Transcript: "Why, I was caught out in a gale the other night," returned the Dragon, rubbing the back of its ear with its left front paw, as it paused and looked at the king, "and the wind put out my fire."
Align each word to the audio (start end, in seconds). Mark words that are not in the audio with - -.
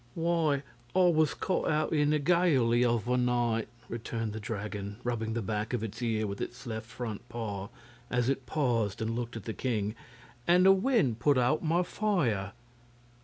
"Why, 0.15 0.63
I 0.95 1.09
was 1.09 1.35
caught 1.35 1.69
out 1.69 1.93
in 1.93 2.11
a 2.11 2.17
gale 2.17 2.69
the 2.69 2.85
other 2.85 3.17
night," 3.17 3.67
returned 3.87 4.33
the 4.33 4.39
Dragon, 4.39 4.95
rubbing 5.03 5.33
the 5.33 5.43
back 5.43 5.73
of 5.73 5.83
its 5.83 6.01
ear 6.01 6.25
with 6.25 6.41
its 6.41 6.65
left 6.65 6.87
front 6.87 7.29
paw, 7.29 7.67
as 8.09 8.27
it 8.27 8.47
paused 8.47 8.99
and 9.03 9.11
looked 9.11 9.37
at 9.37 9.43
the 9.45 9.53
king, 9.53 9.93
"and 10.47 10.65
the 10.65 10.71
wind 10.71 11.19
put 11.19 11.37
out 11.37 11.63
my 11.63 11.83
fire." 11.83 12.53